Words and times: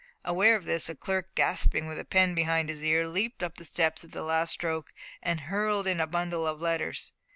Aware 0.25 0.55
of 0.55 0.65
this, 0.65 0.89
a 0.89 0.95
clerk, 0.95 1.29
gasping 1.35 1.81
and 1.81 1.87
with 1.89 1.99
a 1.99 2.05
pen 2.05 2.33
behind 2.33 2.69
his 2.69 2.83
ear, 2.83 3.07
leaped 3.07 3.43
up 3.43 3.59
the 3.59 3.63
steps 3.63 4.03
at 4.03 4.13
the 4.13 4.23
last 4.23 4.49
stroke, 4.53 4.91
and 5.21 5.41
hurled 5.41 5.85
in 5.85 5.99
a 5.99 6.07
bundle 6.07 6.47
of 6.47 6.59
letters. 6.59 7.13